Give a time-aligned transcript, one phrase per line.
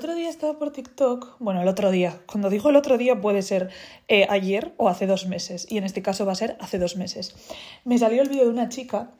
[0.00, 3.42] otro día estaba por TikTok, bueno, el otro día, cuando digo el otro día puede
[3.42, 3.68] ser
[4.08, 6.96] eh, ayer o hace dos meses, y en este caso va a ser hace dos
[6.96, 7.36] meses.
[7.84, 9.10] Me salió el vídeo de una chica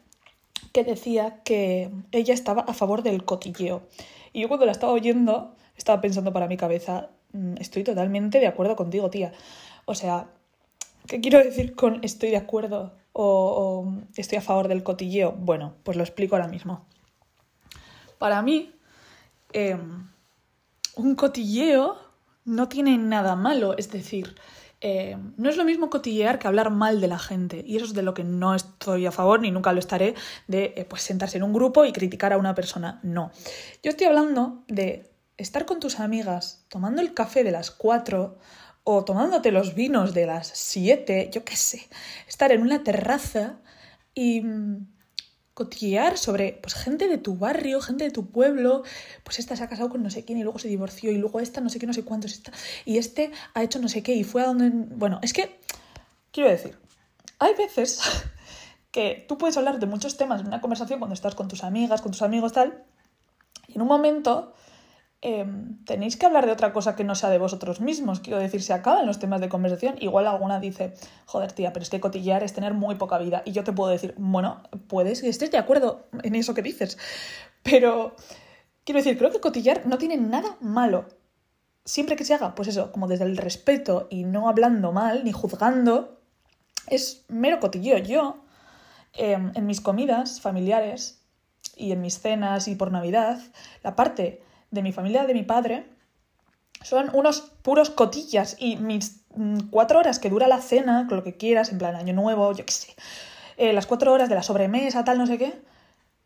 [0.72, 3.82] que decía que ella estaba a favor del cotilleo.
[4.32, 8.46] Y yo cuando la estaba oyendo, estaba pensando para mi cabeza, mm, estoy totalmente de
[8.46, 9.32] acuerdo contigo, tía.
[9.84, 10.28] O sea,
[11.08, 15.32] ¿qué quiero decir con estoy de acuerdo o, estoy a favor del cotilleo?
[15.32, 16.86] Bueno, pues lo explico ahora mismo.
[18.18, 18.72] Para mí,
[19.52, 20.08] em,
[21.00, 21.96] un cotilleo
[22.44, 24.34] no tiene nada malo, es decir,
[24.80, 27.62] eh, no es lo mismo cotillear que hablar mal de la gente.
[27.66, 30.14] Y eso es de lo que no estoy a favor, ni nunca lo estaré,
[30.46, 32.98] de eh, pues, sentarse en un grupo y criticar a una persona.
[33.02, 33.30] No.
[33.82, 38.38] Yo estoy hablando de estar con tus amigas tomando el café de las 4
[38.84, 41.88] o tomándote los vinos de las 7, yo qué sé.
[42.26, 43.60] Estar en una terraza
[44.14, 44.86] y mm,
[46.16, 48.82] sobre pues, gente de tu barrio, gente de tu pueblo,
[49.24, 51.40] pues esta se ha casado con no sé quién y luego se divorció y luego
[51.40, 52.52] esta no sé qué, no sé cuántos, está
[52.84, 54.70] y este ha hecho no sé qué y fue a donde...
[54.72, 55.60] Bueno, es que,
[56.32, 56.78] quiero decir,
[57.38, 58.00] hay veces
[58.90, 62.00] que tú puedes hablar de muchos temas en una conversación cuando estás con tus amigas,
[62.00, 62.84] con tus amigos, tal,
[63.66, 64.54] y en un momento
[65.22, 68.20] Em, tenéis que hablar de otra cosa que no sea de vosotros mismos.
[68.20, 69.96] Quiero decir, se acaban los temas de conversación.
[70.00, 70.94] Igual alguna dice,
[71.26, 73.42] joder, tía, pero es que cotillear es tener muy poca vida.
[73.44, 76.96] Y yo te puedo decir, bueno, puedes que estés de acuerdo en eso que dices.
[77.62, 78.16] Pero,
[78.84, 81.06] quiero decir, creo que cotillar no tiene nada malo.
[81.84, 85.32] Siempre que se haga, pues eso, como desde el respeto y no hablando mal ni
[85.32, 86.20] juzgando,
[86.86, 87.98] es mero cotilleo.
[87.98, 88.36] Yo,
[89.12, 91.22] em, en mis comidas familiares
[91.76, 93.38] y en mis cenas y por Navidad,
[93.82, 95.86] la parte de mi familia, de mi padre,
[96.82, 101.24] son unos puros cotillas y mis mm, cuatro horas que dura la cena, con lo
[101.24, 102.94] que quieras, en plan año nuevo, yo qué sé,
[103.56, 105.60] eh, las cuatro horas de la sobremesa, tal, no sé qué,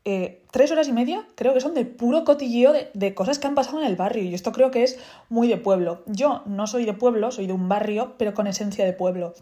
[0.06, 3.46] eh, tres horas y media creo que son de puro cotilleo de, de, cosas que
[3.46, 4.98] han pasado en el barrio y esto creo que es
[5.30, 6.02] muy de pueblo.
[6.06, 9.32] Yo no soy de pueblo, soy de un barrio, pero con esencia de pueblo.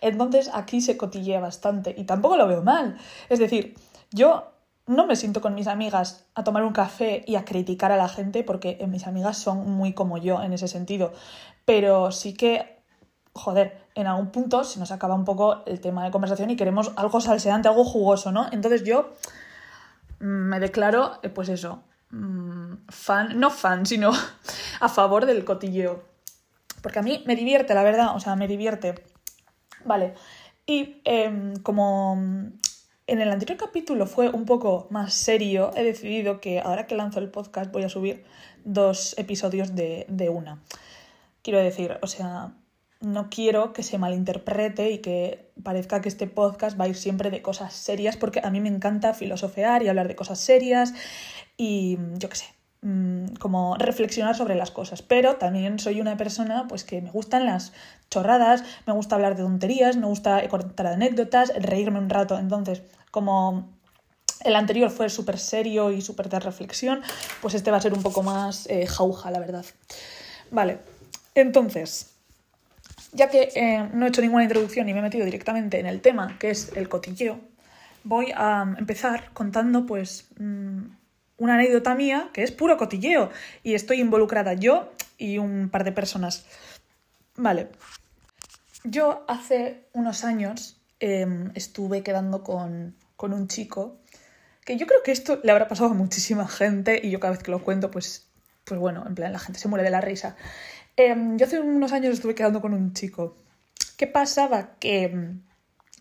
[0.00, 2.98] Entonces aquí se cotillea bastante y tampoco lo veo mal.
[3.28, 3.74] Es decir,
[4.12, 4.51] yo
[4.86, 8.08] no me siento con mis amigas a tomar un café y a criticar a la
[8.08, 11.12] gente porque mis amigas son muy como yo en ese sentido.
[11.64, 12.82] Pero sí que,
[13.32, 16.92] joder, en algún punto se nos acaba un poco el tema de conversación y queremos
[16.96, 18.48] algo salseante, algo jugoso, ¿no?
[18.50, 19.12] Entonces yo
[20.20, 24.10] mm, me declaro, eh, pues eso, mm, fan, no fan, sino
[24.80, 26.02] a favor del cotilleo.
[26.82, 29.04] Porque a mí me divierte, la verdad, o sea, me divierte.
[29.84, 30.14] Vale.
[30.66, 32.16] Y em, como
[33.12, 35.70] en el anterior capítulo fue un poco más serio.
[35.76, 38.24] He decidido que ahora que lanzo el podcast voy a subir
[38.64, 40.62] dos episodios de, una.
[41.42, 42.54] Quiero decir, o sea,
[43.02, 47.30] no quiero que se malinterprete y que parezca que este podcast va a ir siempre
[47.30, 50.94] de cosas serias, porque a mí me encanta filosofear y hablar de cosas serias
[51.58, 52.46] y yo qué sé,
[53.38, 57.72] como reflexionar sobre las cosas, pero también soy una persona pues que me gustan las
[58.10, 62.82] chorradas, me gusta hablar de tonterías, me gusta contar anécdotas, reírme un rato, entonces
[63.12, 63.68] como
[64.42, 67.02] el anterior fue súper serio y súper de reflexión,
[67.40, 69.64] pues este va a ser un poco más eh, jauja, la verdad.
[70.50, 70.78] Vale,
[71.36, 72.10] entonces,
[73.12, 76.00] ya que eh, no he hecho ninguna introducción y me he metido directamente en el
[76.00, 77.38] tema, que es el cotilleo,
[78.02, 80.26] voy a empezar contando pues...
[80.40, 81.01] Mm,
[81.42, 83.30] una anécdota mía que es puro cotilleo
[83.64, 86.46] y estoy involucrada yo y un par de personas.
[87.36, 87.68] Vale.
[88.84, 93.98] Yo hace unos años em, estuve quedando con, un chico
[94.64, 97.42] que yo creo que esto le habrá pasado a muchísima gente y yo cada vez
[97.42, 98.28] que lo cuento pues,
[98.64, 100.36] pues bueno, en plan la gente se muere de la risa.
[100.96, 103.36] Em, yo hace unos años estuve quedando con un chico.
[103.96, 104.76] ¿Qué pasaba?
[104.78, 105.42] Que em,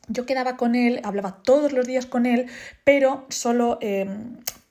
[0.08, 2.48] yo quedaba con él, hablaba todos los días con él,
[2.84, 3.80] pero solo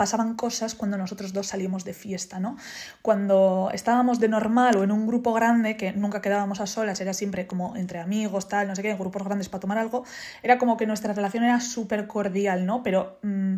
[0.00, 2.56] pasaban cosas cuando nosotros dos salimos de fiesta, ¿no?
[3.02, 7.12] Cuando estábamos de normal o en un grupo grande, que nunca quedábamos a solas, era
[7.12, 10.04] siempre como entre amigos, tal, no sé qué, en grupos grandes para tomar algo,
[10.42, 12.82] era como que nuestra relación era súper cordial, ¿no?
[12.82, 13.18] Pero...
[13.22, 13.56] Mm,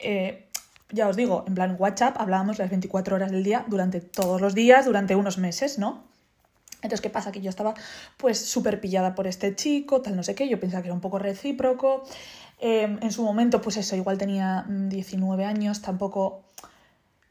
[0.00, 0.48] eh,
[0.90, 4.54] ya os digo, en plan WhatsApp hablábamos las 24 horas del día durante todos los
[4.54, 6.04] días, durante unos meses, ¿no?
[6.84, 7.32] Entonces, ¿qué pasa?
[7.32, 7.74] Que yo estaba
[8.16, 11.00] pues súper pillada por este chico, tal no sé qué, yo pensaba que era un
[11.00, 12.04] poco recíproco,
[12.66, 16.44] Em, en su momento, pues eso, igual tenía 19 mm, años, tampoco.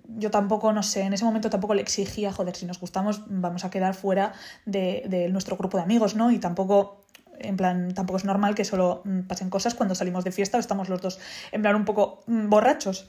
[0.06, 3.64] Yo tampoco, no sé, en ese momento tampoco le exigía, joder, si nos gustamos, vamos
[3.64, 4.34] a quedar fuera
[4.66, 6.30] de, nuestro grupo de amigos, ¿no?
[6.32, 7.02] Y tampoco
[7.40, 10.60] en plan, tampoco es normal que solo mm, pasen cosas cuando salimos de fiesta o
[10.60, 11.20] estamos los dos
[11.52, 13.08] en plan un poco mm, borrachos.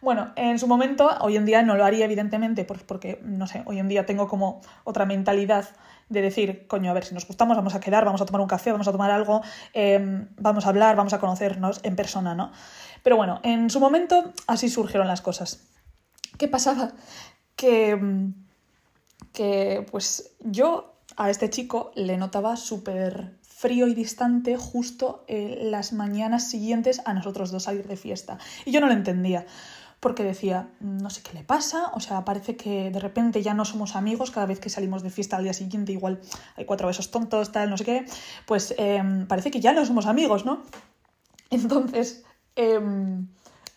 [0.00, 3.78] Bueno, en su momento, hoy en día no lo haría, evidentemente, porque, no sé, hoy
[3.78, 5.68] en día tengo como otra mentalidad
[6.08, 8.48] de decir, coño, a ver, si nos gustamos, vamos a quedar, vamos a tomar un
[8.48, 9.42] café, vamos a tomar algo,
[9.74, 12.52] em, vamos a hablar, vamos a conocernos en persona, ¿no?
[13.02, 15.68] Pero bueno, en su momento así surgieron las cosas.
[16.38, 16.92] ¿Qué pasaba?
[17.56, 17.98] Que
[19.32, 25.92] que pues yo a este chico le notaba súper frío y distante justo en las
[25.92, 28.38] mañanas siguientes a nosotros dos salir de fiesta.
[28.64, 29.46] Y yo no lo entendía,
[30.00, 33.64] porque decía, no sé qué le pasa, o sea, parece que de repente ya no
[33.64, 36.20] somos amigos, cada vez que salimos de fiesta al día siguiente igual
[36.56, 38.06] hay cuatro besos tontos, tal, no sé qué,
[38.46, 40.62] pues em, parece que ya no somos amigos, ¿no?
[41.50, 42.24] Entonces,
[42.54, 43.26] em,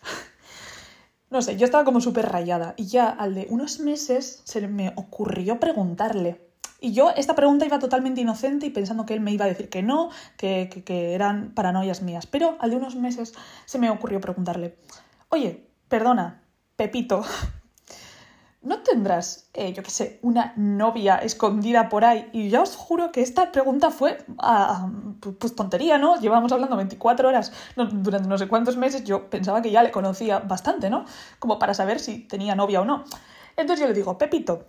[1.30, 4.92] no sé, yo estaba como súper rayada y ya al de unos meses se me
[4.96, 9.44] ocurrió preguntarle, y yo esta pregunta iba totalmente inocente y pensando que él me iba
[9.44, 12.26] a decir que no, que, que, eran paranoias mías.
[12.26, 13.34] Pero al de unos meses
[13.66, 14.76] se me ocurrió preguntarle,
[15.28, 16.40] oye, perdona,
[16.74, 17.22] Pepito,
[18.62, 22.30] ¿no tendrás, eh, yo qué sé, una novia escondida por ahí?
[22.32, 24.88] Y ya os juro que esta pregunta fue, ah,
[25.38, 26.18] pues tontería, ¿no?
[26.18, 30.38] Llevamos hablando 24 horas durante no sé cuántos meses, yo pensaba que ya le conocía
[30.38, 31.04] bastante, ¿no?
[31.38, 33.04] Como para saber si tenía novia o no.
[33.58, 34.64] Entonces yo le digo, Pepito,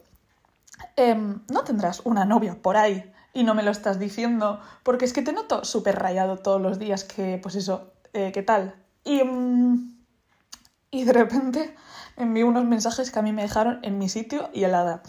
[0.96, 5.14] Em, no tendrás una novia por ahí y no me lo estás diciendo, porque es
[5.14, 8.76] que te noto súper rayado todos los días que, pues eso, eh, ¿qué tal?
[9.04, 9.93] Y, mm,
[10.94, 11.76] y de repente
[12.16, 15.04] envió unos mensajes que a mí me dejaron en mi sitio y helada.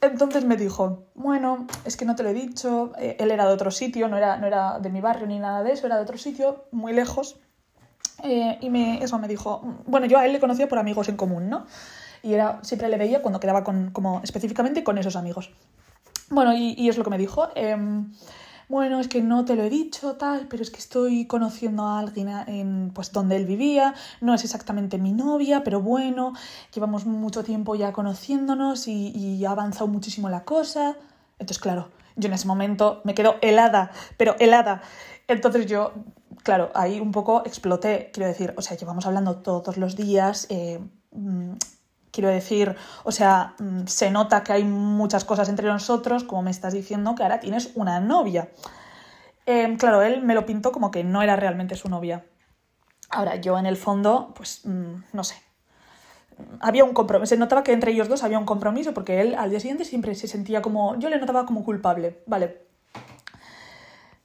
[0.00, 3.52] Entonces me dijo, bueno, es que no te lo he dicho, eh, él era de
[3.52, 6.02] otro sitio, no era, no era de mi barrio ni nada de eso, era de
[6.02, 7.38] otro sitio, muy lejos.
[8.22, 11.16] Eh, y me, eso me dijo, bueno, yo a él le conocía por amigos en
[11.16, 11.66] común, ¿no?
[12.24, 15.50] y era, siempre le veía cuando quedaba con, como específicamente con esos amigos.
[16.30, 17.50] Bueno, y, es lo que me dijo.
[17.54, 18.14] Em,
[18.68, 21.98] bueno, es que no te lo he dicho, tal, pero es que estoy conociendo a
[21.98, 26.32] alguien en, pues, donde él vivía, no es exactamente mi novia, pero bueno,
[26.74, 30.96] llevamos mucho tiempo ya conociéndonos y, y ha avanzado muchísimo la cosa.
[31.38, 34.82] Entonces, claro, yo en ese momento me quedo helada, pero helada.
[35.26, 35.92] Entonces yo,
[36.42, 40.80] claro, ahí un poco exploté, quiero decir, o sea, llevamos hablando todos los días, eh,
[41.12, 41.52] mm,
[42.14, 46.52] Quiero decir, o sea, mm, se nota que hay muchas cosas entre nosotros, como me
[46.52, 48.50] estás diciendo que ahora tienes una novia.
[49.46, 52.24] Em, claro, él me lo pintó como que no era realmente su novia.
[53.10, 55.34] Ahora, yo en el fondo, pues mm, no sé.
[56.60, 59.50] Había un compromiso, se notaba que entre ellos dos había un compromiso, porque él al
[59.50, 60.96] día siguiente siempre se sentía como.
[61.00, 62.62] Yo le notaba como culpable, ¿vale?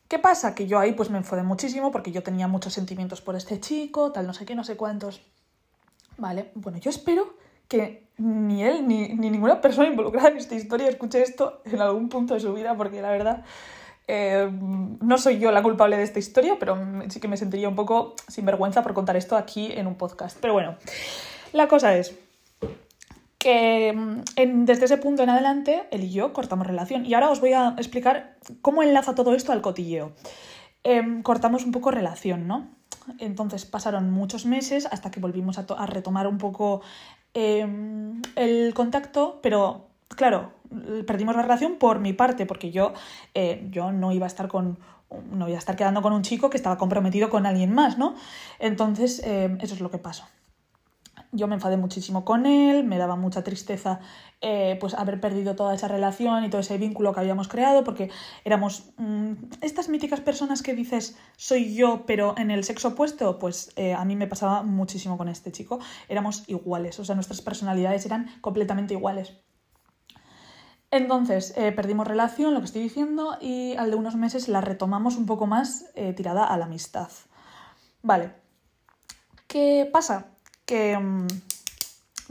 [0.08, 0.54] ¿Qué pasa?
[0.54, 4.12] Que yo ahí pues me enfadé muchísimo porque yo tenía muchos sentimientos por este chico,
[4.12, 5.22] tal, no sé qué, no sé cuántos.
[6.18, 11.22] Vale, bueno, yo espero que ni él ni, ninguna persona involucrada en esta historia escuche
[11.22, 13.46] esto en algún punto de su vida, porque la verdad
[14.08, 16.78] eh, no soy yo la culpable de esta historia, pero
[17.08, 20.38] sí que me sentiría un poco sin vergüenza por contar esto aquí en un podcast.
[20.42, 20.76] Pero bueno,
[21.54, 22.18] la cosa es
[23.38, 27.06] que mm, desde ese punto en adelante él y yo cortamos relación.
[27.06, 30.12] Y ahora os voy a explicar cómo enlaza todo esto al cotilleo.
[30.84, 32.68] Em, cortamos un poco relación, ¿no?
[33.18, 36.82] Entonces pasaron muchos meses hasta que volvimos a, retomar un poco
[37.34, 40.52] Em, el contacto, pero claro,
[41.06, 42.94] perdimos la relación por mi parte, porque yo,
[43.34, 44.80] eh, yo no iba a estar con
[45.32, 48.14] no iba a estar quedando con un chico que estaba comprometido con alguien más, ¿no?
[48.60, 50.26] Entonces, em, eso es lo que pasó
[51.32, 54.00] yo me enfadé muchísimo con él, me daba mucha tristeza
[54.42, 58.10] eh, pues haber perdido toda esa relación y todo ese vínculo que habíamos creado, porque
[58.46, 63.72] éramos mm, estas míticas personas que dices soy yo, pero en el sexo opuesto, pues
[63.76, 68.06] eh, a mí me pasaba muchísimo con este chico, éramos iguales, o sea, nuestras personalidades
[68.06, 69.38] eran completamente iguales.
[70.92, 75.18] Entonces, eh, perdimos relación, lo que estoy diciendo, y al de unos meses la retomamos
[75.18, 77.10] un poco más tirada a la amistad.
[78.02, 78.32] Vale.
[79.48, 80.28] ¿Qué pasa?
[80.70, 81.26] Que mm,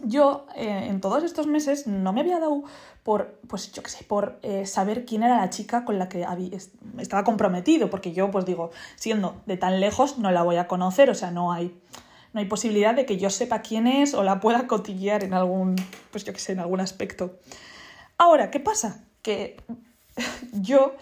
[0.05, 2.63] yo eh, en todos estos meses no me había dado
[3.03, 6.25] por, pues yo qué sé, por eh, saber quién era la chica con la que
[6.25, 6.57] había,
[6.99, 11.11] estaba comprometido, porque yo pues digo, siendo de tan lejos no la voy a conocer,
[11.11, 11.77] o sea, no hay,
[12.33, 15.75] no hay posibilidad de que yo sepa quién es o la pueda cotillear en algún,
[16.13, 17.41] pues yo qué sé, en algún aspecto.
[18.19, 19.05] Ahora, ¿qué pasa?
[19.21, 19.61] Que
[20.53, 20.95] yo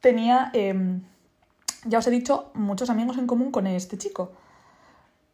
[0.00, 1.02] tenía, em,
[1.84, 4.32] ya os he dicho, muchos amigos en común con este chico.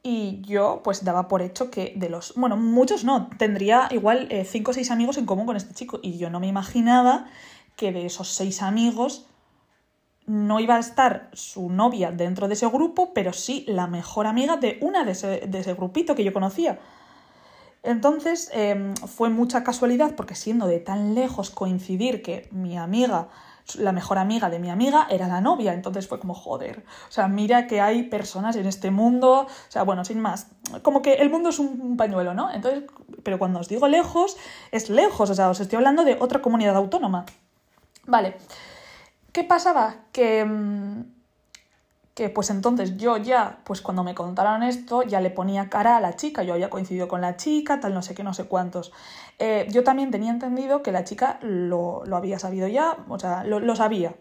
[0.07, 4.45] Y yo pues daba por hecho que de los, bueno, muchos no, tendría igual eh,
[4.45, 5.99] cinco o seis amigos en común con este chico.
[6.03, 7.25] Y yo no me imaginaba
[7.75, 9.27] que de esos seis amigos
[10.27, 14.59] no iba a estar su novia dentro de ese grupo, pero sí la mejor amiga
[14.59, 16.79] de una de ese, de ese grupito que yo conocía.
[17.83, 23.29] Entonces em, fue mucha casualidad porque siendo de tan lejos coincidir que mi amiga
[23.77, 27.29] la mejor amiga de mi amiga era la novia, entonces fue como joder, o sea,
[27.29, 30.49] mira que hay personas en este mundo, o sea, bueno, sin más,
[30.83, 32.53] como que el mundo es un pañuelo, ¿no?
[32.53, 32.85] Entonces,
[33.23, 34.37] pero cuando os digo lejos,
[34.71, 37.25] es lejos, o sea, os estoy hablando de otra comunidad autónoma.
[38.07, 38.37] Vale,
[39.33, 39.97] ¿qué pasaba?
[40.13, 41.14] Que, mm,
[42.15, 46.01] que pues entonces yo ya, pues cuando me contaron esto, ya le ponía cara a
[46.01, 48.93] la chica, yo había coincidido con la chica, tal no sé qué, no sé cuántos.
[49.41, 53.75] Eh, yo también tenía entendido que la chica lo, había sabido ya, o sea, lo,
[53.75, 54.15] sabía.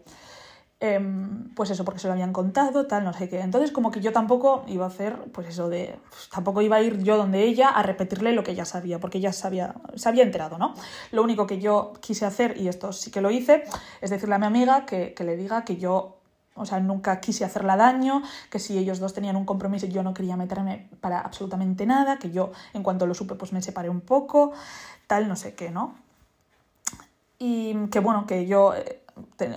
[0.80, 3.40] Em, pues eso, porque se lo habían contado, tal, no sé qué.
[3.40, 5.96] Entonces, como que yo tampoco iba a hacer, pues eso de.
[6.10, 9.18] Pues, tampoco iba a ir yo donde ella a repetirle lo que ella sabía, porque
[9.18, 10.74] ella sabía, se había enterado, ¿no?
[11.12, 13.62] Lo único que yo quise hacer, y esto sí que lo hice,
[14.00, 16.18] es decirle a mi amiga que, que le diga que yo
[16.54, 20.14] o sea, nunca quise hacerla daño, que si ellos dos tenían un compromiso yo no
[20.14, 24.00] quería meterme para absolutamente nada, que yo en cuanto lo supe pues me separé un
[24.00, 24.52] poco,
[25.06, 25.94] tal, no sé qué, ¿no?
[27.38, 29.02] Y que bueno, que yo, eh,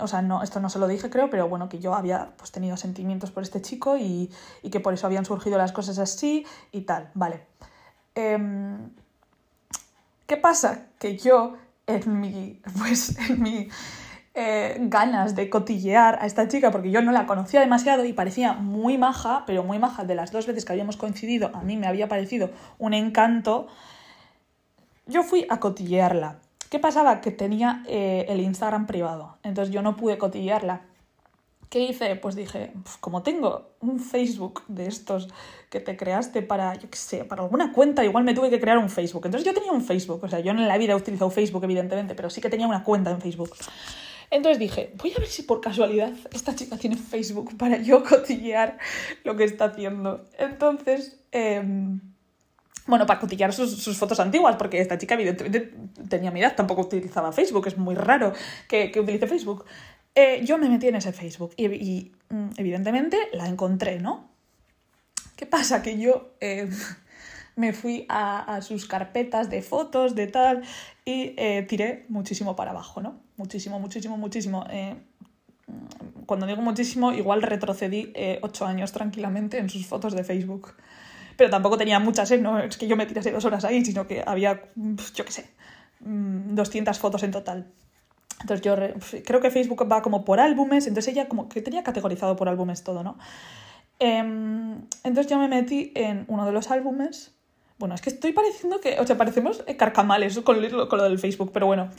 [0.00, 2.50] o sea, no, esto no se lo dije creo, pero bueno, que yo había pues
[2.50, 4.30] tenido sentimientos por este chico y,
[4.62, 7.46] y que por eso habían surgido las cosas así y tal, vale.
[8.14, 8.90] Em,
[10.26, 10.88] ¿Qué pasa?
[10.98, 13.68] Que yo en mi, pues en mi
[14.40, 18.52] eh, ganas de cotillear a esta chica porque yo no la conocía demasiado y parecía
[18.52, 21.88] muy maja, pero muy maja de las dos veces que habíamos coincidido, a mí me
[21.88, 23.66] había parecido un encanto,
[25.06, 26.36] yo fui a cotillearla.
[26.70, 27.20] ¿Qué pasaba?
[27.20, 30.82] Que tenía eh, el Instagram privado, entonces yo no pude cotillearla.
[31.68, 32.14] ¿Qué hice?
[32.14, 35.28] Pues dije, como tengo un Facebook de estos
[35.68, 38.78] que te creaste para, yo qué sé, para alguna cuenta, igual me tuve que crear
[38.78, 39.26] un Facebook.
[39.26, 42.14] Entonces yo tenía un Facebook, o sea, yo en la vida he utilizado Facebook, evidentemente,
[42.14, 43.50] pero sí que tenía una cuenta en Facebook.
[44.30, 48.78] Entonces dije, voy a ver si por casualidad esta chica tiene Facebook para yo cotillear
[49.24, 50.24] lo que está haciendo.
[50.38, 52.00] Entonces, em,
[52.86, 55.74] bueno, para cotillear sus, fotos antiguas, porque esta chica evidentemente
[56.08, 58.32] tenía mi edad, tampoco utilizaba Facebook, es muy raro
[58.68, 59.64] que, utilice Facebook.
[60.14, 64.30] Eh, yo me metí en ese Facebook y, mm, evidentemente la encontré, ¿no?
[65.36, 65.82] ¿Qué pasa?
[65.82, 66.70] Que yo em,
[67.58, 70.62] me fui a, sus carpetas de fotos, de tal,
[71.04, 73.18] y eh, tiré muchísimo para abajo, ¿no?
[73.36, 74.64] Muchísimo, muchísimo, muchísimo.
[74.70, 74.94] Eh,
[76.24, 80.74] cuando digo muchísimo, igual retrocedí eh, ocho años tranquilamente en sus fotos de Facebook.
[81.36, 82.38] Pero tampoco tenía muchas, ¿eh?
[82.38, 84.62] No es que yo me tirase dos horas ahí, sino que había,
[85.14, 85.50] yo qué sé,
[85.98, 87.66] 200 mm, fotos en total.
[88.40, 88.76] Entonces yo
[89.24, 92.84] creo que Facebook va como por álbumes, entonces ella como que tenía categorizado por álbumes
[92.84, 93.18] todo, ¿no?
[93.98, 97.34] Em, entonces yo me metí en uno de los álbumes
[97.78, 100.56] bueno, es que estoy pareciendo que, o sea, parecemos eh, carcamales con,
[100.88, 101.90] con lo del Facebook, pero bueno.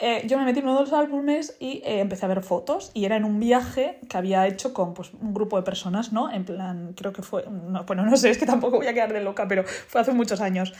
[0.00, 2.90] Eh, yo me metí en uno de los álbumes y eh, empecé a ver fotos
[2.94, 6.32] y era en un viaje que había hecho con pues, un grupo de personas, ¿no?
[6.32, 9.12] En plan, creo que fue, no, bueno, no sé, es que tampoco voy a quedar
[9.12, 10.72] de loca, pero fue hace muchos años.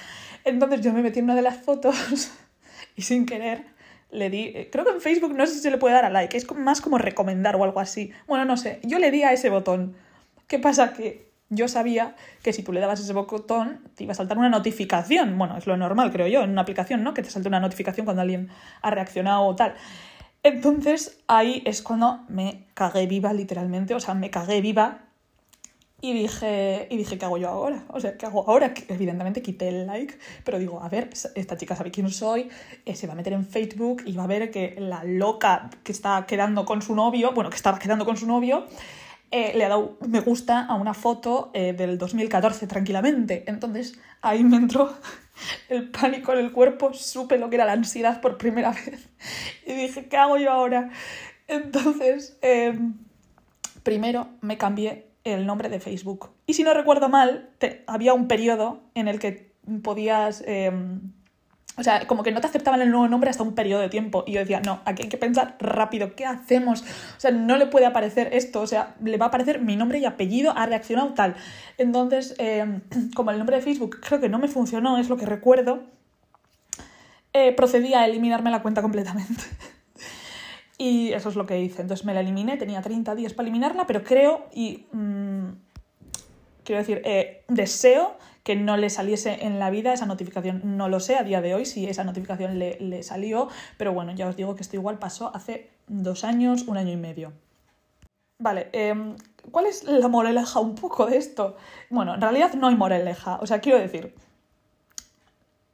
[0.45, 2.33] Entonces yo me metí en una de las fotos
[2.97, 3.67] y sin querer
[4.11, 6.37] le di, creo que en Facebook no sé si se le puede dar a like,
[6.37, 8.11] es más como recomendar o algo así.
[8.27, 9.95] Bueno, no sé, yo le di a ese botón.
[10.49, 10.93] ¿Qué pasa?
[10.93, 14.49] Que yo sabía que si tú le dabas ese botón te iba a saltar una
[14.49, 15.37] notificación.
[15.37, 17.13] Bueno, es lo normal, creo yo, en una aplicación, ¿no?
[17.13, 18.49] Que te salte una notificación cuando alguien
[18.83, 19.75] ha reaccionado o tal.
[20.43, 23.95] Entonces ahí es cuando me cagué viva, literalmente.
[23.95, 25.11] O sea, me cagué viva
[26.01, 27.85] y dije, y dije, ¿qué hago yo ahora?
[27.89, 28.73] O sea, ¿qué hago ahora?
[28.89, 32.49] Evidentemente quité el like, pero digo, a ver, esta chica sabe quién soy,
[32.87, 35.93] eh, se va a meter en Facebook y va a ver que la loca que
[35.93, 38.67] está quedando con su novio, bueno, que estaba quedando con su novio,
[39.31, 43.45] eh, le ha dado me gusta a una foto eh, del 2014 tranquilamente.
[43.47, 44.93] Entonces ahí me entró
[45.69, 49.09] el pánico en el cuerpo, supe lo que era la ansiedad por primera vez
[49.67, 50.91] y dije, ¿qué hago yo ahora?
[51.47, 52.95] Entonces, em,
[53.83, 56.31] primero me cambié el nombre de Facebook.
[56.47, 57.51] Y si no recuerdo mal,
[57.87, 60.45] había un periodo en el que podías...
[61.81, 64.23] O sea, como que no te aceptaban el nuevo nombre hasta un periodo de tiempo.
[64.27, 66.83] Y yo decía, no, aquí hay que pensar rápido, ¿qué hacemos?
[66.83, 69.99] O sea, no le puede aparecer esto, o sea, le va a aparecer mi nombre
[69.99, 71.37] y apellido, ha reaccionado tal.
[71.79, 72.83] Entonces, eh,
[73.17, 75.85] como el nombre de Facebook creo que no me funcionó, es lo que recuerdo,
[77.33, 79.43] eh, procedí a eliminarme la cuenta completamente.
[80.77, 81.81] y eso es lo que hice.
[81.81, 84.85] Entonces me la eliminé, tenía 30 días para eliminarla, pero creo y...
[84.93, 85.49] Mm,
[86.63, 90.77] quiero decir, eh, deseo que no le saliese en la vida esa notificación.
[90.77, 94.29] No lo sé a día de hoy si esa notificación le, salió, pero bueno, ya
[94.29, 97.33] os digo que esto igual pasó hace dos años, un año y medio.
[98.39, 99.17] Vale, em,
[99.51, 101.57] ¿cuál es la moraleja un poco de esto?
[101.91, 104.15] Bueno, en realidad no hay moraleja, o sea, quiero decir,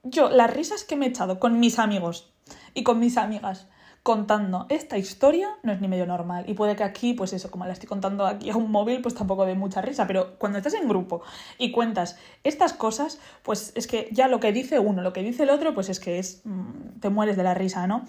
[0.03, 2.33] yo las risas que me he echado con mis amigos
[2.75, 3.69] y con mis amigas
[4.07, 6.45] contando esta historia no es ni medio normal.
[6.47, 9.17] Y puede que aquí, pues eso, como la estoy contando aquí a un móvil, pues
[9.17, 10.07] tampoco de mucha risa.
[10.07, 11.23] Pero cuando estás en grupo
[11.59, 15.43] y cuentas estas cosas, pues es que ya lo que dice uno, lo que dice
[15.43, 16.43] el otro, pues es que es.
[16.45, 18.05] Mm, te mueres de la risa, ¿no?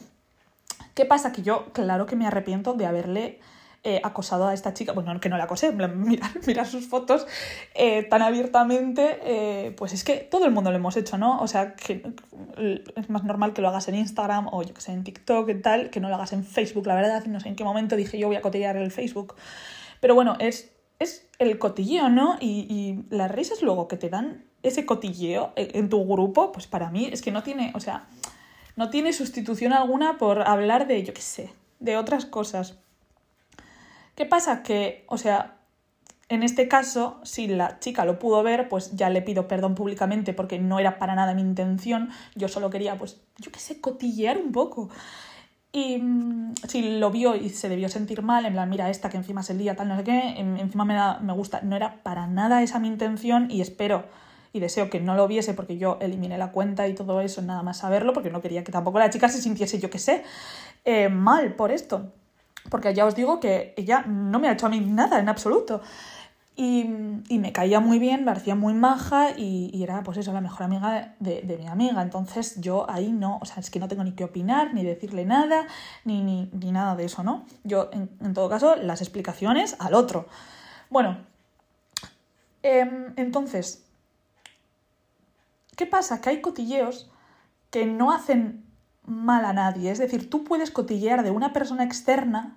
[0.93, 1.31] ¿Qué pasa?
[1.31, 3.39] Que yo, claro que me arrepiento de haberle
[3.83, 5.71] eh, acosado a esta chica, bueno, que no la acosé,
[6.47, 7.27] mirar, sus fotos
[7.75, 11.39] eh, tan abiertamente, eh, pues es que todo el mundo lo hemos hecho, ¿no?
[11.39, 12.03] O sea, que
[12.95, 15.61] es más normal que lo hagas en Instagram o yo que sé, en TikTok y
[15.61, 18.17] tal, que no lo hagas en Facebook, la verdad, no sé en qué momento dije
[18.17, 19.35] yo voy a cotillar el Facebook.
[19.99, 22.37] Pero bueno, es es el cotilleo, ¿no?
[22.39, 26.89] Y, y las risas luego que te dan ese cotilleo en tu grupo, pues para
[26.89, 28.07] mí es que no tiene, o sea,
[28.75, 32.77] no tiene sustitución alguna por hablar de, yo qué sé, de otras cosas.
[34.17, 34.63] ¿Qué pasa?
[34.63, 35.59] Que, o sea,
[36.27, 40.33] en este caso, si la chica lo pudo ver, pues ya le pido perdón públicamente
[40.33, 42.09] porque no era para nada mi intención.
[42.33, 44.89] Yo solo quería, pues, yo qué sé, cotillear un poco.
[45.71, 49.17] Y mm, si lo vio y se debió sentir mal, en plan, mira, esta que
[49.17, 51.61] encima es el día, tal, no sé qué, encima me, da, me gusta.
[51.61, 54.05] No era para nada esa mi intención y espero
[54.51, 57.61] y deseo que no lo viese porque yo eliminé la cuenta y todo eso, nada
[57.61, 60.23] más saberlo, porque no quería que tampoco la chica se sintiese, yo qué sé,
[60.85, 62.13] eh, mal por esto.
[62.69, 65.81] Porque ya os digo que ella no me ha hecho a mí nada en absoluto.
[66.59, 66.85] Y,
[67.29, 71.13] me caía muy bien, me parecía muy maja y, era pues eso, la mejor amiga
[71.19, 72.01] de, de, mi amiga.
[72.01, 75.23] Entonces yo ahí no, o sea, es que no tengo ni que opinar, ni decirle
[75.23, 75.67] nada,
[76.03, 77.45] ni, ni, ni nada de eso, ¿no?
[77.63, 80.25] Yo, en, todo caso, las explicaciones al otro.
[80.89, 81.19] Bueno,
[82.63, 83.85] eh, entonces,
[85.75, 86.21] ¿qué pasa?
[86.21, 87.11] Que hay cotilleos
[87.69, 88.65] que no hacen
[89.05, 89.91] mal a nadie.
[89.91, 92.56] Es decir, tú puedes cotillear de una persona externa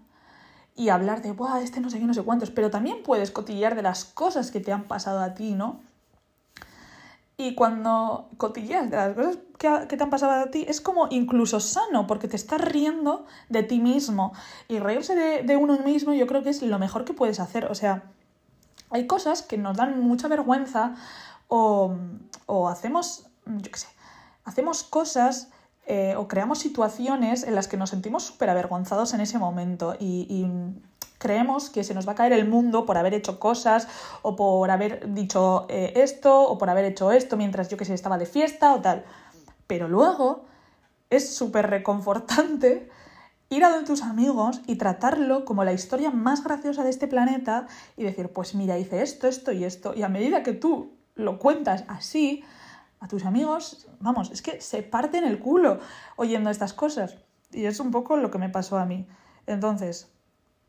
[0.74, 3.74] y hablar de, Buah, este no sé qué, no sé cuántos, pero también puedes cotillear
[3.74, 5.80] de las cosas que te han pasado a ti, ¿no?
[7.36, 9.38] Y cuando cotilleas de las cosas
[9.88, 13.62] que, te han pasado a ti, es como incluso sano, porque te estás riendo de
[13.62, 14.34] ti mismo.
[14.68, 17.64] Y reírse de, uno mismo yo creo que es lo mejor que puedes hacer.
[17.70, 18.02] O sea,
[18.90, 20.96] hay cosas que nos dan mucha vergüenza
[21.48, 21.94] o,
[22.44, 23.88] o hacemos, yo qué sé,
[24.44, 25.48] hacemos cosas
[25.92, 30.46] eh, o creamos situaciones en las que nos sentimos súper avergonzados en ese momento y,
[31.18, 33.88] creemos que se nos va a caer el mundo por haber hecho cosas
[34.22, 37.92] o por haber dicho eh, esto o por haber hecho esto mientras yo que sé
[37.92, 39.04] estaba de fiesta o tal.
[39.66, 40.44] Pero luego
[41.10, 42.88] es súper reconfortante
[43.50, 47.66] ir a donde tus amigos y tratarlo como la historia más graciosa de este planeta
[47.96, 49.92] y decir, pues mira, hice esto, esto y esto.
[49.94, 52.44] Y a medida que tú lo cuentas así,
[53.00, 55.80] a tus amigos, vamos, es que se parten el culo
[56.16, 57.16] oyendo estas cosas.
[57.50, 59.06] Y es un poco lo que me pasó a mí.
[59.46, 60.12] Entonces,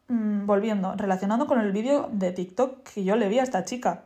[0.07, 4.05] mm, volviendo, relacionando con el vídeo de TikTok que yo le vi a esta chica.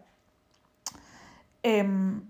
[1.63, 2.21] Em,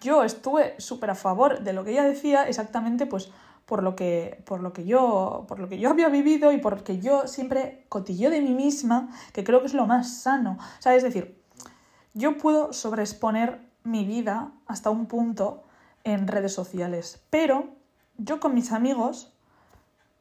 [0.00, 3.30] yo estuve súper a favor de lo que ella decía, exactamente pues
[3.66, 7.00] por lo que, por lo que yo, por lo que yo había vivido y porque
[7.00, 10.56] yo siempre cotilleo de mí misma, que creo que es lo más sano.
[10.60, 11.42] O sea, es decir,
[12.14, 15.62] yo puedo sobreexponer mi vida hasta un punto
[16.04, 17.20] en redes sociales.
[17.30, 17.68] Pero
[18.18, 19.32] yo con mis amigos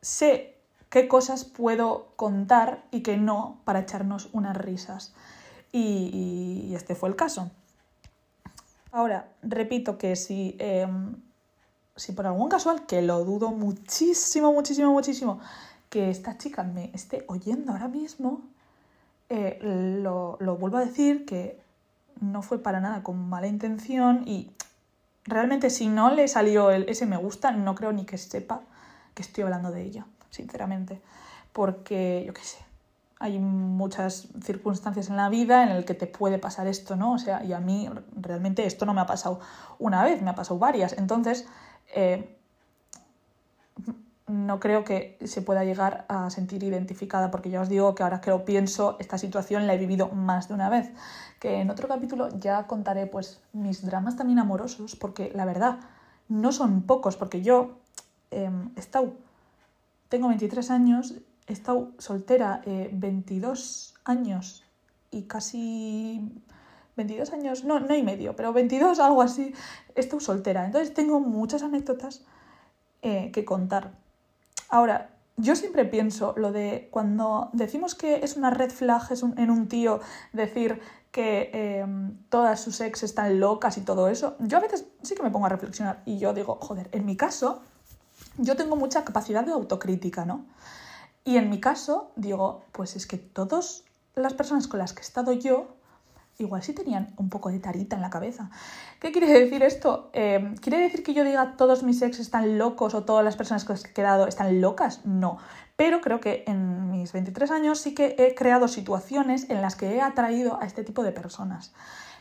[0.02, 0.56] sé
[0.90, 5.14] qué cosas puedo contar y qué no para echarnos unas risas.
[5.72, 7.52] Y, este fue el caso.
[8.92, 11.18] Ahora, repito que si, em,
[11.98, 15.40] si por algún casual, que lo dudo muchísimo, muchísimo, muchísimo,
[15.90, 18.42] que esta chica me esté oyendo ahora mismo,
[19.28, 21.65] eh, lo, lo vuelvo a decir que
[22.20, 24.52] no fue para nada con mala intención y
[25.26, 28.62] realmente si no le salió el, ese me gusta, no creo ni que sepa
[29.14, 31.02] que estoy hablando de ella, sinceramente.
[31.54, 32.58] Porque, yo qué sé,
[33.20, 37.14] hay muchas circunstancias en la vida en las que te puede pasar esto, ¿no?
[37.14, 39.40] O sea, y a mí realmente esto no me ha pasado
[39.80, 40.94] una vez, me ha pasado varias.
[40.94, 41.48] Entonces,
[41.96, 42.38] eh,
[44.28, 48.22] no creo que se pueda llegar a sentir identificada, porque ya os digo que ahora
[48.22, 50.92] que lo pienso, esta situación la he vivido más de una vez.
[51.40, 55.80] Que en otro capítulo ya contaré pues mis dramas también amorosos, porque la verdad
[56.28, 57.78] no son pocos, porque yo
[58.32, 59.14] em, he estado,
[60.10, 61.14] tengo 23 años,
[61.48, 64.64] he estado soltera 22 eh, años
[65.12, 66.32] y casi
[66.96, 69.54] 22 años, no, no y medio, pero 22, algo así,
[69.94, 70.66] he estado soltera.
[70.66, 72.26] Entonces tengo muchas anécdotas
[73.04, 74.05] eh, que contar.
[74.76, 79.50] Ahora, yo siempre pienso lo de cuando decimos que es una red flag es en
[79.50, 80.02] un tío
[80.34, 80.82] decir
[81.14, 85.24] que em, todas sus ex están locas y todo eso, yo a veces sí que
[85.24, 87.62] me pongo a reflexionar y yo digo, joder, en mi caso,
[88.38, 90.44] yo tengo mucha capacidad de autocrítica, ¿no?
[91.24, 95.06] Y en mi caso, digo, pues es que todas las personas con las que he
[95.06, 95.75] estado yo
[96.38, 98.50] igual sí tenían un poco de tarita en la cabeza.
[99.00, 100.10] ¿Qué quiere decir esto?
[100.14, 103.64] Eh, ¿Quiere decir que yo diga todos mis ex están locos o todas las personas
[103.64, 105.06] con las que he quedado están locas?
[105.06, 105.38] No.
[105.76, 109.96] Pero creo que en mis 23 años sí que he creado situaciones en las que
[109.96, 111.74] he atraído a este tipo de personas.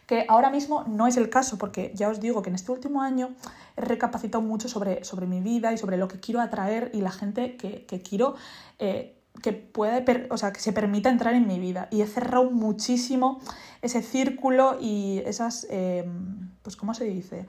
[0.07, 3.01] Que ahora mismo no es el caso, porque ya os digo que en este último
[3.01, 3.31] año
[3.77, 7.11] he recapacitado mucho sobre, sobre mi vida y sobre lo que quiero atraer y la
[7.11, 8.35] gente que, quiero
[8.79, 11.89] eh, que puede, o sea, que se permita entrar en mi vida.
[11.91, 13.41] Y he cerrado muchísimo
[13.83, 17.47] ese círculo y esas, em, pues, ¿cómo se dice?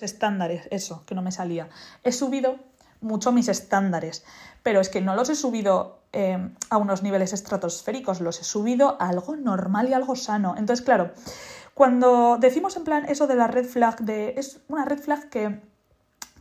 [0.00, 1.68] Estándares, eso, que no me salía.
[2.02, 2.56] He subido
[3.00, 4.24] mucho mis estándares,
[4.62, 8.96] pero es que no los he subido eh, a unos niveles estratosféricos, los he subido
[9.00, 10.54] a algo normal y algo sano.
[10.56, 11.12] Entonces, claro,
[11.74, 15.60] cuando decimos en plan eso de la red flag, de, es una red flag que,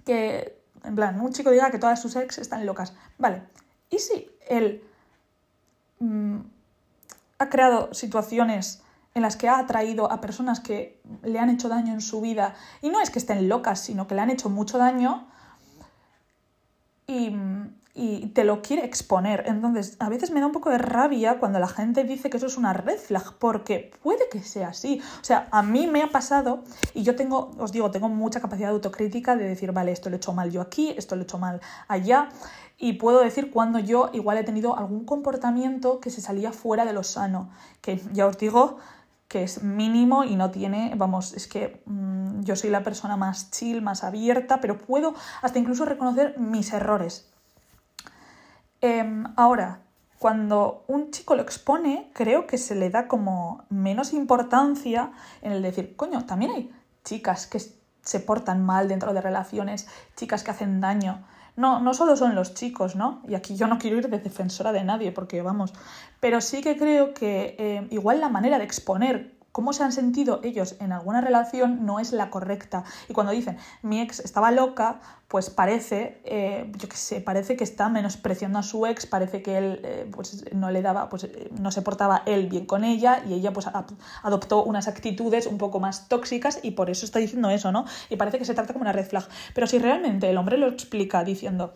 [0.05, 2.93] que, en plan, un chico diga que todas sus ex están locas.
[3.17, 3.43] Vale,
[3.89, 4.84] ¿y si él
[6.00, 6.38] mm,
[7.39, 8.82] ha creado situaciones
[9.13, 12.56] en las que ha atraído a personas que le han hecho daño en su vida,
[12.82, 15.28] y no es que estén locas, sino que le han hecho mucho daño,
[17.08, 17.34] y,
[17.97, 19.45] y te lo quiere exponer.
[19.47, 22.47] Entonces, a veces me da un poco de rabia cuando la gente dice que eso
[22.47, 25.01] es una red flag, porque puede que sea así.
[25.21, 28.67] O sea, a mí me ha pasado, y yo tengo, os digo, tengo mucha capacidad
[28.67, 31.23] de autocrítica de decir, vale, esto lo he hecho mal yo aquí, esto lo he
[31.23, 32.27] hecho mal allá,
[32.77, 36.91] y puedo decir cuando yo igual he tenido algún comportamiento que se salía fuera de
[36.91, 38.77] lo sano, que ya os digo,
[39.29, 43.51] que es mínimo y no tiene, vamos, es que mmm, yo soy la persona más
[43.51, 47.31] chill, más abierta, pero puedo hasta incluso reconocer mis errores.
[48.86, 49.04] Eh,
[49.36, 49.80] ahora,
[50.19, 55.63] cuando un chico lo expone, creo que se le da como menos importancia en el
[55.63, 56.71] decir, coño, también hay
[57.04, 61.26] chicas que se portan mal dentro de relaciones, chicas que hacen daño.
[61.56, 63.24] No, no solo son los chicos, ¿no?
[63.28, 65.74] Y aquí yo no quiero ir de defensora de nadie, porque vamos,
[66.19, 70.41] pero sí que creo que eh, igual la manera de exponer cómo se han sentido
[70.44, 72.84] ellos en alguna relación no es la correcta.
[73.08, 77.63] Y cuando dicen mi ex estaba loca, pues parece, eh, yo qué sé, parece que
[77.63, 81.50] está menospreciando a su ex, parece que él eh, pues no le daba, pues eh,
[81.58, 83.68] no se portaba él bien con ella y ella pues
[84.24, 87.86] adoptó unas actitudes un poco más tóxicas y por eso está diciendo eso, ¿no?
[88.10, 89.26] Y parece que se trata como una red flag.
[89.54, 91.74] Pero si realmente el hombre lo explica diciendo,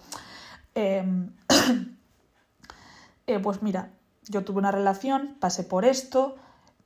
[0.76, 1.32] em,
[3.42, 3.94] pues mira,
[4.28, 6.36] yo tuve una relación, pasé por esto,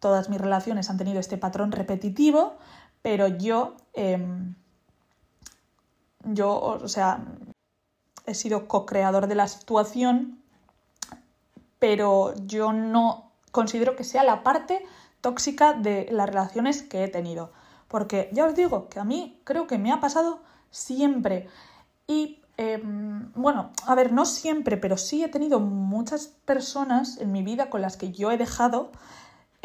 [0.04, 2.58] todas mis relaciones han tenido este patrón repetitivo,
[3.02, 4.56] pero yo, em,
[6.26, 7.24] yo, o sea,
[8.26, 10.44] he sido co-creador de la situación,
[11.80, 14.86] pero yo no considero que sea la parte
[15.22, 17.54] tóxica de las relaciones que he tenido.
[17.88, 21.48] Porque ya os digo que a mí creo que me ha pasado siempre.
[22.08, 27.42] Y em, bueno, a ver, no siempre, pero sí he tenido muchas personas en mi
[27.42, 28.92] vida con las que yo he dejado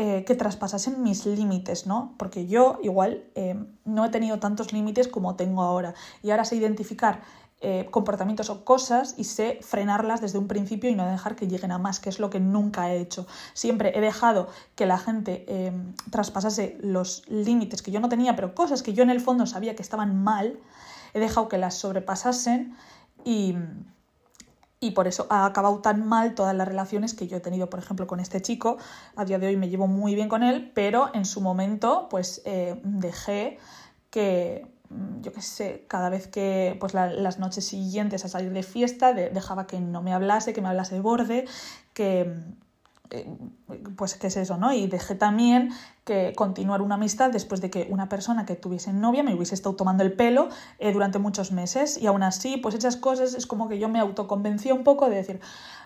[0.00, 2.14] eh, que traspasasen mis límites, ¿no?
[2.18, 5.92] Porque yo igual eh, no he tenido tantos límites como tengo ahora.
[6.22, 7.20] Y ahora sé identificar
[7.60, 11.72] eh, comportamientos o cosas y sé frenarlas desde un principio y no dejar que lleguen
[11.72, 13.26] a más, que es lo que nunca he hecho.
[13.54, 15.72] Siempre he dejado que la gente
[16.12, 19.74] traspasase los límites que yo no tenía, pero cosas que yo en el fondo sabía
[19.74, 20.60] que estaban mal,
[21.12, 22.76] he dejado que las sobrepasasen
[23.24, 23.56] y
[24.80, 27.80] y por eso ha acabado tan mal todas las relaciones que yo he tenido, por
[27.80, 28.78] ejemplo, con este chico.
[29.16, 32.42] A día de hoy me llevo muy bien con él, pero en su momento pues
[32.44, 33.58] eh, dejé
[34.10, 38.62] que, mm, yo qué sé, cada vez que pues las noches siguientes a salir de
[38.62, 41.44] fiesta dejaba que no me hablase, que me hablase de borde,
[41.92, 42.34] que eh,
[43.96, 44.72] pues qué es eso, ¿no?
[44.72, 45.70] Y dejé también
[46.04, 49.76] que continuar una amistad después de que una persona que tuviese novia me hubiese estado
[49.76, 53.68] tomando el pelo eh, durante muchos meses y aún así, pues esas cosas es como
[53.68, 55.40] que yo me autoconvencí un poco de decir,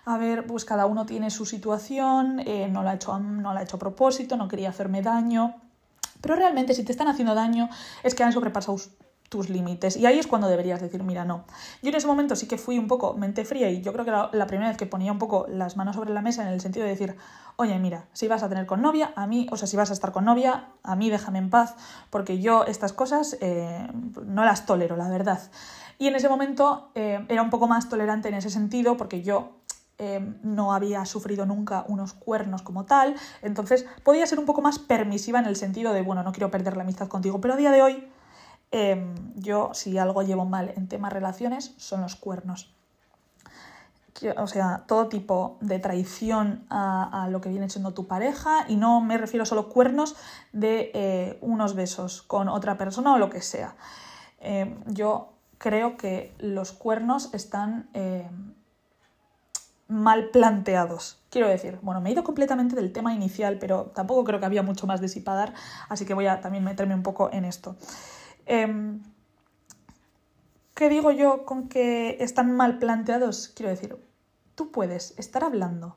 [0.05, 3.77] a ver, pues cada uno tiene su situación, eh, no, la ha hecho, no hecho
[3.77, 5.57] a propósito, no quería hacerme daño,
[6.21, 7.69] pero realmente si te están haciendo daño
[8.03, 8.77] es que han sobrepasado
[9.33, 9.97] tus límites.
[9.97, 11.45] Y ahí es cuando deberías decir, mira, no.
[11.81, 14.11] Yo en ese momento sí que fui un poco mente fría y yo creo que
[14.11, 16.61] era la primera vez que ponía un poco las manos sobre la mesa en el
[16.61, 17.17] sentido de decir,
[17.57, 19.95] oye, mira, si vas a tener con novia, a mí, o sea, si vas a
[19.95, 21.77] estar con novia, a mí déjame en paz,
[22.11, 23.89] porque yo estas cosas eh,
[24.27, 25.41] no las tolero, la verdad.
[25.99, 29.63] Y en ese momento eh, era un poco más tolerante en ese sentido, porque yo
[29.97, 34.79] eh, no había sufrido nunca unos cuernos como tal, entonces podía ser un poco más
[34.79, 37.71] permisiva en el sentido de, bueno, no quiero perder la amistad contigo, pero a día
[37.71, 38.09] de hoy
[38.73, 42.75] Em, yo, si algo llevo mal en temas relaciones, son los cuernos.
[44.37, 49.01] O sea, todo tipo de traición a, lo que viene siendo tu pareja y no
[49.01, 50.17] me refiero solo cuernos
[50.53, 53.75] de eh, unos besos con otra persona o lo que sea.
[54.39, 58.55] Em, yo creo que los cuernos están em,
[59.89, 61.19] mal planteados.
[61.31, 64.63] Quiero decir, bueno, me he ido completamente del tema inicial, pero tampoco creo que había
[64.63, 65.55] mucho más de sí para dar,
[65.89, 67.77] así que voy a también meterme un poco en esto.
[68.47, 68.99] Eh,
[70.75, 73.53] ¿Qué digo yo con que están mal planteados?
[73.55, 73.97] Quiero decir,
[74.55, 75.97] tú puedes estar hablando.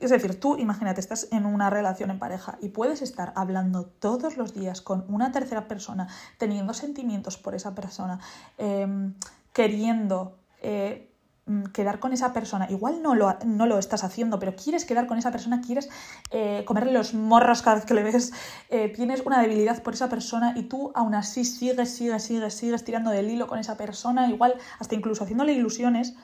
[0.00, 4.38] Es decir, tú imagínate, estás en una relación en pareja y puedes estar hablando todos
[4.38, 8.20] los días con una tercera persona, teniendo sentimientos por esa persona,
[8.56, 9.14] em,
[9.52, 11.11] queriendo eh,
[11.72, 15.18] quedar con esa persona, igual no lo, no lo, estás haciendo, pero quieres quedar con
[15.18, 15.88] esa persona, quieres
[16.30, 18.32] eh, comerle los morros cada vez que le ves,
[18.70, 22.84] eh, tienes una debilidad por esa persona y tú aún así sigues, sigues, sigues, sigues
[22.84, 26.14] tirando del hilo con esa persona, igual hasta incluso haciéndole ilusiones,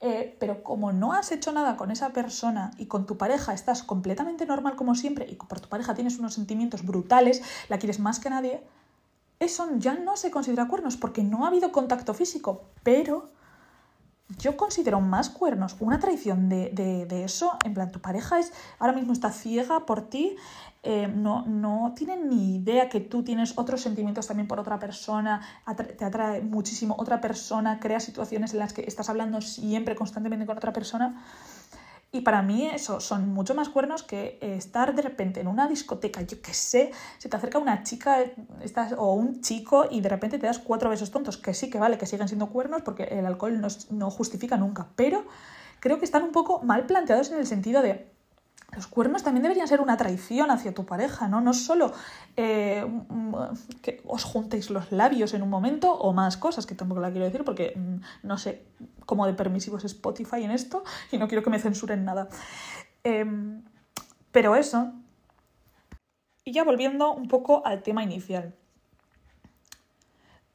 [0.00, 3.84] eh, pero como no has hecho nada con esa persona y con tu pareja estás
[3.84, 8.18] completamente normal como siempre y por tu pareja tienes unos sentimientos brutales, la quieres más
[8.18, 8.62] que nadie,
[9.38, 13.30] eso ya no se considera cuernos porque no ha habido contacto físico, pero
[14.38, 18.92] yo considero más cuernos una traición de, de, eso, en plan, tu pareja es ahora
[18.92, 20.36] mismo está ciega por ti,
[20.82, 25.42] eh, no, no tiene ni idea que tú tienes otros sentimientos también por otra persona,
[25.96, 30.56] te atrae muchísimo otra persona, crea situaciones en las que estás hablando siempre, constantemente con
[30.56, 31.24] otra persona.
[32.12, 36.22] Y para mí eso son mucho más cuernos que estar de repente en una discoteca,
[36.22, 38.24] yo qué sé, se te acerca una chica
[38.62, 41.78] estás, o un chico y de repente te das cuatro besos tontos, que sí que
[41.78, 45.26] vale, que siguen siendo cuernos porque el alcohol no, no justifica nunca, pero
[45.80, 48.15] creo que están un poco mal planteados en el sentido de
[48.76, 51.40] los cuernos también deberían ser una traición hacia tu pareja, ¿no?
[51.40, 51.94] No solo
[52.36, 52.86] eh,
[53.80, 57.24] que os juntéis los labios en un momento o más cosas, que tampoco la quiero
[57.24, 58.66] decir porque mm, no sé
[59.06, 62.28] cómo de permisivos es Spotify en esto y no quiero que me censuren nada.
[63.02, 63.64] Em,
[64.30, 64.92] pero eso.
[66.44, 68.54] Y ya volviendo un poco al tema inicial.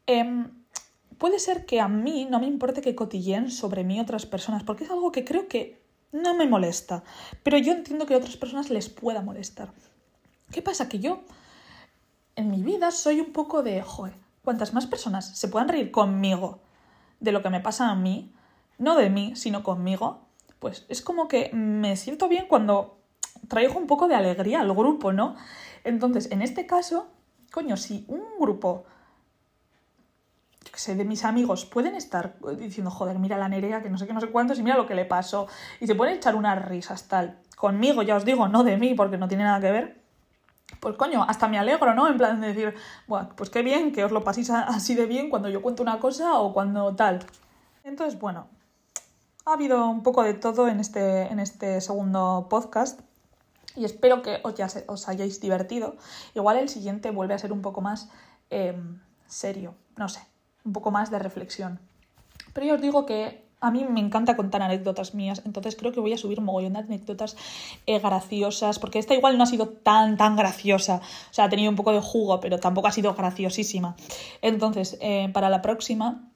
[0.06, 0.64] Em,
[1.18, 4.84] puede ser que a mí no me importe que cotilleen sobre mí otras personas, porque
[4.84, 5.81] es algo que creo que
[6.12, 7.04] no me molesta,
[7.44, 9.72] pero yo entiendo que a otras personas les pueda molestar.
[10.52, 10.90] ¿Qué pasa?
[10.90, 11.22] Que yo
[12.36, 16.60] en mi vida soy un poco de, joder, cuantas más personas se puedan reír conmigo
[17.20, 18.34] de lo que me pasa a mí,
[18.78, 20.28] no de mí, sino conmigo,
[20.60, 23.00] pues es como que me siento bien cuando
[23.48, 25.36] traigo un poco de alegría al grupo, ¿no?
[25.84, 27.08] Entonces, en este caso,
[27.52, 28.86] coño, si un grupo
[30.82, 34.14] sé, de mis amigos pueden estar diciendo, joder, mira la Nerea, que no sé qué,
[34.14, 35.48] no sé cuántos, y mira lo que le pasó.
[35.80, 37.40] Y se pueden echar unas risas tal.
[37.56, 40.02] Conmigo, ya os digo, no de mí, porque no tiene nada que ver.
[40.80, 42.08] Pues coño, hasta me alegro, ¿no?
[42.08, 42.76] En plan de decir,
[43.08, 46.00] bueno, pues qué bien que os lo paséis así de bien cuando yo cuento una
[46.00, 47.20] cosa o cuando tal.
[47.84, 48.48] Entonces, bueno,
[49.46, 53.02] ha habido un poco de todo en este, en este segundo podcast
[53.76, 55.98] y espero que os, ya os hayáis divertido.
[56.34, 58.10] Igual el siguiente vuelve a ser un poco más
[58.50, 60.31] em, serio, no sé
[60.66, 61.80] un poco más de reflexión.
[62.54, 66.00] Pero yo os digo que a mí me encanta contar anécdotas mías, entonces creo que
[66.00, 67.38] voy a subir mogollón de anécdotas
[67.86, 71.70] eh, graciosas, porque esta igual no ha sido tan, tan graciosa, o sea, ha tenido
[71.70, 73.96] un poco de jugo, pero tampoco ha sido graciosísima.
[74.42, 76.28] Entonces, eh, para la próxima,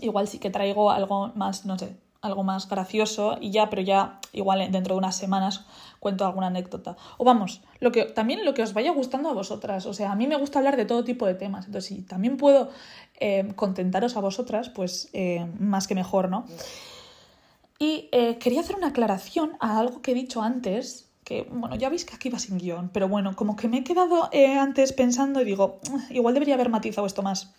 [0.00, 4.18] igual sí que traigo algo más, no sé, algo más gracioso y ya, pero ya
[4.32, 5.66] igual dentro de unas semanas
[6.00, 6.96] cuento alguna anécdota.
[7.18, 9.84] O vamos, lo que, también lo que os vaya gustando a vosotras.
[9.86, 11.66] O sea, a mí me gusta hablar de todo tipo de temas.
[11.66, 12.70] Entonces, si también puedo
[13.20, 16.46] eh, contentaros a vosotras, pues eh, más que mejor, ¿no?
[17.78, 21.90] Y eh, quería hacer una aclaración a algo que he dicho antes, que, bueno, ya
[21.90, 25.42] veis que aquí va sin guion, pero bueno, como que me he quedado antes pensando
[25.42, 27.52] y digo, ah, igual debería haber matizado esto más.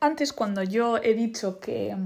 [0.00, 1.96] Antes, cuando yo he dicho que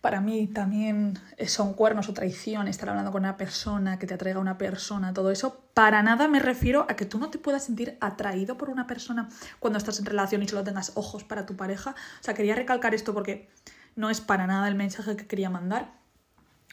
[0.00, 4.38] para mí también son cuernos o traición estar hablando con una persona, que te atraiga
[4.38, 5.64] una persona, todo eso.
[5.74, 9.28] Para nada me refiero a que tú no te puedas sentir atraído por una persona
[9.58, 11.96] cuando estás en relación y solo tengas ojos para tu pareja.
[12.20, 13.48] O sea, quería recalcar esto porque
[13.96, 15.97] no es para nada el mensaje que quería mandar.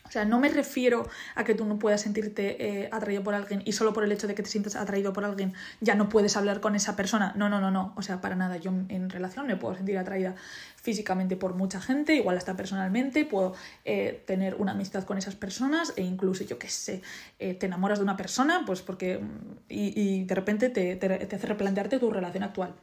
[0.07, 3.61] O sea, no me refiero a que tú no puedas sentirte eh, atraído por alguien
[3.65, 6.37] y solo por el hecho de que te sientas atraído por alguien ya no puedes
[6.37, 7.33] hablar con esa persona.
[7.35, 7.93] No, no, no, no.
[7.95, 8.57] O sea, para nada.
[8.57, 10.35] Yo en relación me puedo sentir atraída
[10.75, 15.93] físicamente por mucha gente, igual hasta personalmente, puedo eh, tener una amistad con esas personas
[15.95, 17.01] e incluso, yo qué sé,
[17.39, 19.19] eh, te enamoras de una persona, pues porque.
[19.67, 22.75] y, de repente te, te hace replantearte tu relación actual.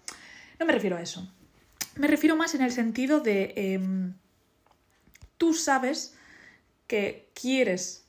[0.59, 1.29] No me refiero a eso.
[1.97, 3.53] Me refiero más en el sentido de.
[3.57, 4.15] Em,
[5.39, 6.17] tú sabes
[6.87, 8.05] que quieres,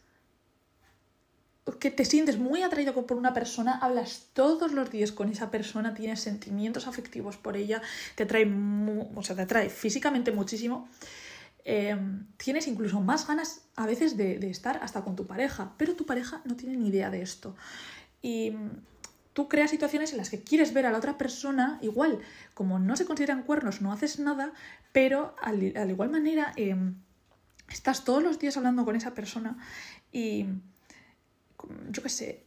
[1.80, 5.94] que te sientes muy atraído por una persona, hablas todos los días con esa persona,
[5.94, 7.82] tienes sentimientos afectivos por ella,
[8.16, 8.52] te atrae,
[9.16, 10.90] o sea, te atrae físicamente muchísimo.
[11.66, 16.06] Em, tienes incluso más ganas a veces de, estar hasta con tu pareja, pero tu
[16.06, 17.56] pareja no tiene ni idea de esto.
[18.22, 18.54] Y
[19.32, 22.20] tú creas situaciones en las que quieres ver a la otra persona, igual,
[22.54, 24.52] como no se consideran cuernos, no haces nada,
[24.92, 26.96] pero al, al igual manera em,
[27.70, 29.58] estás todos los días hablando con esa persona
[30.12, 30.48] y
[31.90, 32.44] yo qué sé,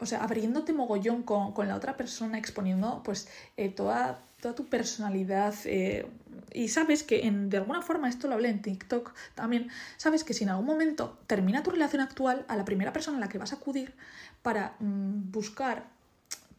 [0.00, 5.54] o sea, abriéndote mogollón con, la otra persona, exponiendo pues eh, toda, toda tu personalidad
[5.64, 6.06] eh,
[6.52, 10.34] y sabes que en, de alguna forma, esto lo hablé en TikTok también, sabes que
[10.34, 13.38] si en algún momento termina tu relación actual, a la primera persona a la que
[13.38, 13.94] vas a acudir
[14.42, 15.88] para mm, buscar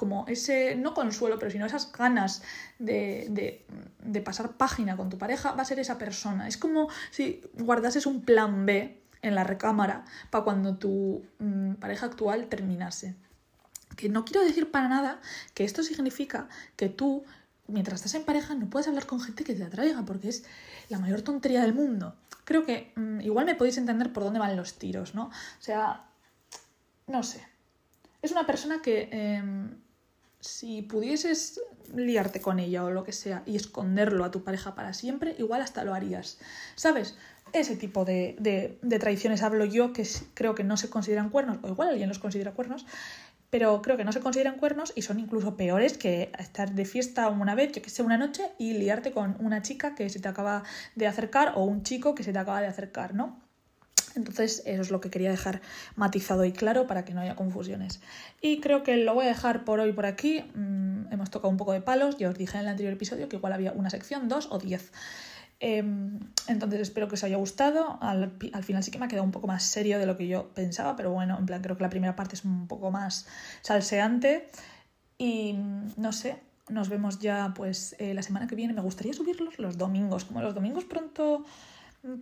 [0.02, 2.42] como ese, no consuelo, pero sino esas ganas
[2.80, 3.64] de,
[4.00, 6.48] de, pasar página con tu pareja, va a ser esa persona.
[6.48, 12.08] Es como si guardases un plan B en la recámara para cuando tu mm, pareja
[12.08, 13.14] actual terminase.
[13.96, 15.22] Que no quiero decir para nada
[15.54, 17.24] que esto significa que tú,
[17.68, 20.46] mientras estás en pareja, no puedes hablar con gente que te atraiga, porque es
[20.90, 22.16] la mayor tontería del mundo.
[22.44, 25.26] Creo que mm, igual me podéis entender por dónde van los tiros, ¿no?
[25.26, 26.06] O sea,
[27.06, 27.52] no sé.
[28.24, 29.76] Es una persona que em,
[30.42, 31.62] si pudieses
[31.96, 35.62] liarte con ella o lo que sea y esconderlo a tu pareja para siempre, igual
[35.62, 36.40] hasta lo harías.
[36.76, 37.16] ¿Sabes?
[37.54, 41.60] Ese tipo de, de, de traiciones hablo yo que creo que no se consideran cuernos,
[41.62, 42.86] o igual alguien los considera cuernos,
[43.50, 47.28] pero creo que no se consideran cuernos y son incluso peores que estar de fiesta
[47.28, 50.28] una vez, yo que sé, una noche y liarte con una chica que se te
[50.30, 50.64] acaba
[50.96, 53.51] de acercar o un chico que se te acaba de acercar, ¿no?
[54.16, 55.62] Entonces, eso es lo que quería dejar
[55.96, 58.02] matizado y claro para que no haya confusiones.
[58.42, 60.44] Y creo que lo voy a dejar por hoy por aquí.
[60.56, 62.18] Mm, hemos tocado un poco de palos.
[62.18, 64.92] Ya os dije en el anterior episodio que igual había una sección, dos o diez.
[65.60, 68.00] Em, entonces espero que os haya gustado.
[68.02, 70.28] Al, al, final sí que me ha quedado un poco más serio de lo que
[70.28, 73.28] yo pensaba, pero bueno, en plan creo que la primera parte es un poco más
[73.62, 74.50] salseante.
[75.18, 75.56] Y
[75.98, 78.74] no sé, nos vemos ya pues eh, la semana que viene.
[78.74, 80.26] Me gustaría subirlos los domingos.
[80.26, 81.46] Como los domingos pronto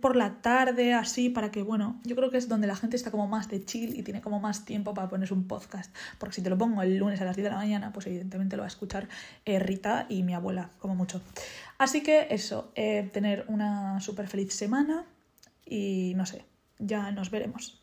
[0.00, 3.10] por la tarde, así, para que, bueno, yo creo que es donde la gente está
[3.10, 5.94] como más de chill y tiene como más tiempo para ponerse un podcast.
[6.18, 8.56] Porque si te lo pongo el lunes a las 10 de la mañana, pues evidentemente
[8.56, 9.08] lo va a escuchar
[9.46, 11.22] eh, Rita y mi abuela, como mucho.
[11.78, 15.06] Así que eso, eh, tener una súper feliz semana
[15.64, 16.44] y no sé,
[16.78, 17.82] ya nos veremos.